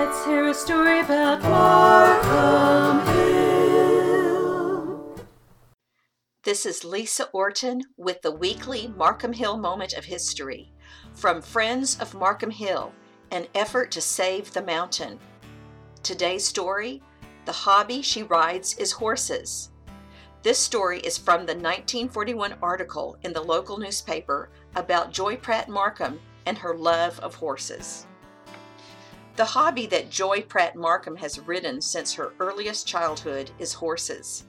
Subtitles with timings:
[0.00, 5.16] Let's hear a story about Markham Hill.
[6.44, 10.70] This is Lisa Orton with the weekly Markham Hill Moment of History
[11.14, 12.92] from Friends of Markham Hill,
[13.32, 15.18] an effort to save the mountain.
[16.04, 17.02] Today's story
[17.44, 19.70] The hobby she rides is horses.
[20.44, 26.20] This story is from the 1941 article in the local newspaper about Joy Pratt Markham
[26.46, 28.06] and her love of horses.
[29.38, 34.46] The hobby that Joy Pratt Markham has ridden since her earliest childhood is horses.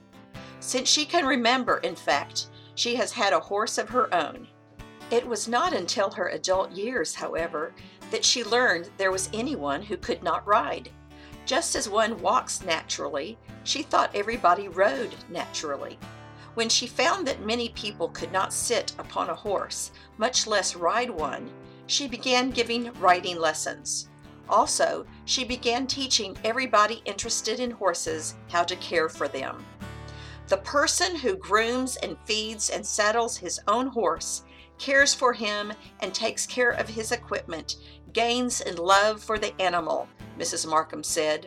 [0.58, 4.48] Since she can remember, in fact, she has had a horse of her own.
[5.12, 7.72] It was not until her adult years, however,
[8.10, 10.90] that she learned there was anyone who could not ride.
[11.46, 16.00] Just as one walks naturally, she thought everybody rode naturally.
[16.54, 21.10] When she found that many people could not sit upon a horse, much less ride
[21.10, 21.48] one,
[21.86, 24.09] she began giving riding lessons.
[24.50, 29.64] Also, she began teaching everybody interested in horses how to care for them.
[30.48, 34.42] The person who grooms and feeds and saddles his own horse,
[34.78, 37.76] cares for him, and takes care of his equipment
[38.12, 40.68] gains in love for the animal, Mrs.
[40.68, 41.46] Markham said.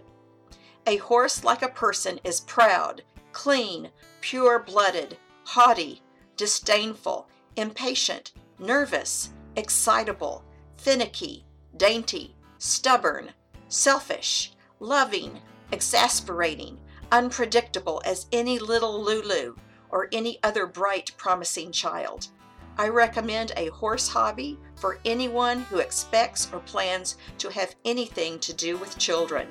[0.88, 3.90] A horse, like a person, is proud, clean,
[4.22, 6.02] pure blooded, haughty,
[6.38, 10.46] disdainful, impatient, nervous, excitable,
[10.78, 11.46] finicky,
[11.76, 13.30] dainty, stubborn,
[13.68, 15.38] selfish, loving,
[15.74, 16.80] exasperating,
[17.12, 19.58] unpredictable as any little Lulu
[19.90, 22.30] or any other bright, promising child.
[22.78, 28.54] I recommend a horse hobby for anyone who expects or plans to have anything to
[28.54, 29.50] do with children.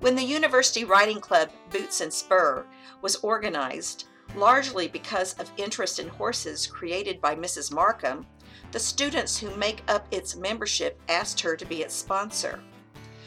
[0.00, 2.66] When the University Riding Club Boots and Spur
[3.02, 7.72] was organized, largely because of interest in horses created by Mrs.
[7.72, 8.26] Markham,
[8.72, 12.60] the students who make up its membership asked her to be its sponsor.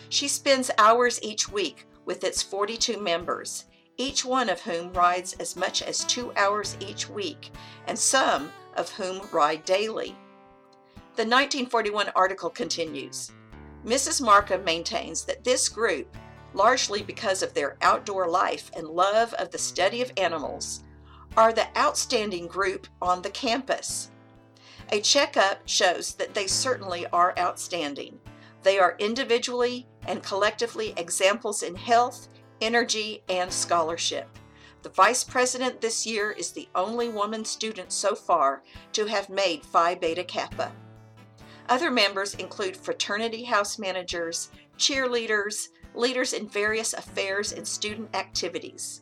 [0.09, 3.65] She spends hours each week with its 42 members,
[3.97, 7.51] each one of whom rides as much as two hours each week,
[7.87, 10.15] and some of whom ride daily.
[11.15, 13.31] The 1941 article continues
[13.85, 14.21] Mrs.
[14.21, 16.15] Markham maintains that this group,
[16.53, 20.83] largely because of their outdoor life and love of the study of animals,
[21.35, 24.11] are the outstanding group on the campus.
[24.89, 28.19] A checkup shows that they certainly are outstanding.
[28.63, 32.29] They are individually and collectively examples in health,
[32.61, 34.29] energy, and scholarship.
[34.83, 39.65] The vice president this year is the only woman student so far to have made
[39.65, 40.71] Phi Beta Kappa.
[41.67, 49.01] Other members include fraternity house managers, cheerleaders, leaders in various affairs and student activities.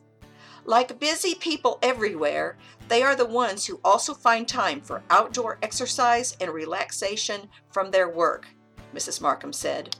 [0.66, 6.36] Like busy people everywhere, they are the ones who also find time for outdoor exercise
[6.40, 8.48] and relaxation from their work,
[8.92, 9.20] Mrs.
[9.20, 9.94] Markham said.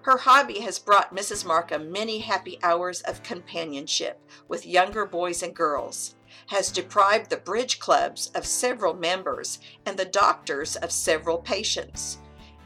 [0.00, 1.44] Her hobby has brought Mrs.
[1.44, 6.14] Markham many happy hours of companionship with younger boys and girls,
[6.46, 12.18] has deprived the bridge clubs of several members and the doctors of several patients.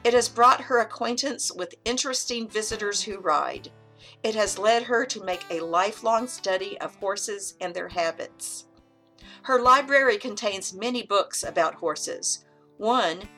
[0.05, 3.73] It has brought her acquaintance with interesting visitors who ride.
[4.23, 8.67] It has led her to make a lifelong study of horses and their habits.
[9.43, 12.45] Her library contains many books about horses.
[12.77, 13.29] One,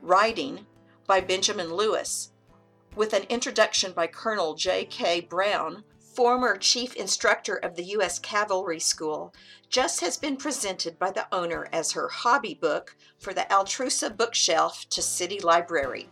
[0.00, 0.66] Riding,
[1.06, 2.30] by Benjamin Lewis,
[2.96, 5.22] with an introduction by Colonel J.K.
[5.22, 8.18] Brown, former chief instructor of the U.S.
[8.18, 9.34] Cavalry School,
[9.70, 14.86] just has been presented by the owner as her hobby book for the Altrusa bookshelf
[14.90, 16.10] to City Library.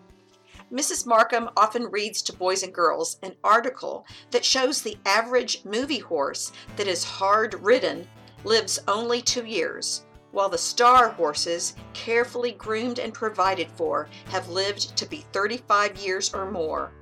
[0.73, 1.05] Mrs.
[1.05, 6.53] Markham often reads to boys and girls an article that shows the average movie horse
[6.77, 8.09] that is hard ridden
[8.45, 14.97] lives only two years, while the star horses, carefully groomed and provided for, have lived
[14.97, 16.93] to be 35 years or more.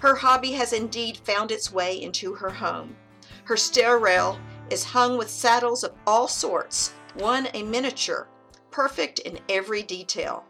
[0.00, 2.96] Her hobby has indeed found its way into her home.
[3.44, 8.26] Her stair rail is hung with saddles of all sorts, one a miniature,
[8.72, 10.44] perfect in every detail.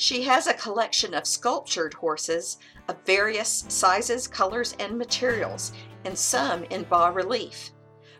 [0.00, 5.72] She has a collection of sculptured horses of various sizes, colors, and materials,
[6.04, 7.72] and some in bas relief.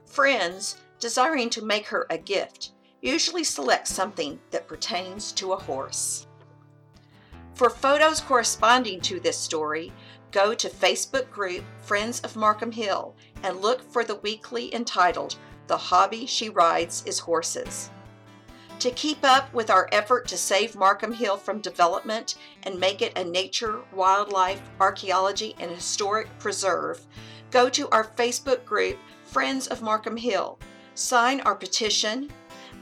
[0.05, 6.27] Friends, desiring to make her a gift, usually select something that pertains to a horse.
[7.55, 9.93] For photos corresponding to this story,
[10.33, 13.15] go to Facebook group Friends of Markham Hill
[13.45, 15.37] and look for the weekly entitled
[15.69, 17.91] The Hobby She Rides is Horses.
[18.81, 23.19] To keep up with our effort to save Markham Hill from development and make it
[23.19, 27.05] a nature, wildlife, archaeology, and historic preserve,
[27.51, 30.61] go to our Facebook group Friends of Markham Hill,
[30.95, 32.31] sign our petition,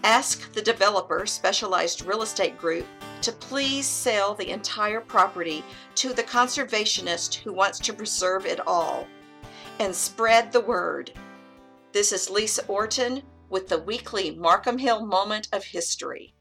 [0.04, 2.86] ask the developer, Specialized Real Estate Group,
[3.22, 5.64] to please sell the entire property
[5.94, 9.06] to the conservationist who wants to preserve it all.
[9.80, 11.10] And spread the word.
[11.92, 16.35] This is Lisa Orton with the weekly Markham Hill Moment of History.